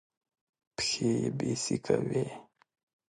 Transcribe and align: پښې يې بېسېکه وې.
پښې 0.75 1.09
يې 1.19 1.27
بېسېکه 1.37 1.95
وې. 2.07 2.25